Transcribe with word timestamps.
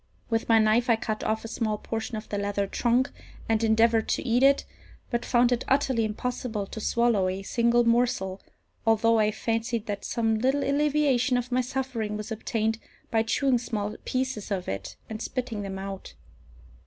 With 0.31 0.49
my 0.49 0.57
knife 0.57 0.89
I 0.89 0.95
cut 0.95 1.23
off 1.23 1.45
a 1.45 1.47
small 1.47 1.77
portion 1.77 2.15
of 2.17 2.27
the 2.27 2.39
leather 2.39 2.65
trunk, 2.65 3.11
and 3.47 3.63
endeavoured 3.63 4.09
to 4.09 4.27
eat 4.27 4.41
it, 4.41 4.65
but 5.11 5.23
found 5.23 5.51
it 5.51 5.63
utterly 5.67 6.05
impossible 6.05 6.65
to 6.65 6.79
swallow 6.81 7.27
a 7.29 7.43
single 7.43 7.83
morsel, 7.83 8.41
although 8.83 9.19
I 9.19 9.29
fancied 9.29 9.85
that 9.85 10.03
some 10.03 10.39
little 10.39 10.63
alleviation 10.63 11.37
of 11.37 11.51
my 11.51 11.61
suffering 11.61 12.17
was 12.17 12.31
obtained 12.31 12.79
by 13.11 13.21
chewing 13.21 13.59
small 13.59 13.95
pieces 14.03 14.49
of 14.49 14.67
it 14.67 14.95
and 15.07 15.21
spitting 15.21 15.61
them 15.61 15.77
out. 15.77 16.15